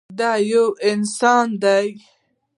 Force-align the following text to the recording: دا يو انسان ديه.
دا 0.19 0.31
يو 0.51 0.65
انسان 0.91 1.47
ديه. 1.63 1.95